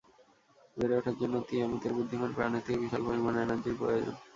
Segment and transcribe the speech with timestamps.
[0.77, 4.15] বেড়ে ওঠার জন্য, তিয়ামুতের বুদ্ধিমান প্রাণের থেকে বিশাল পরিমাণ এনার্জির প্রয়োজন।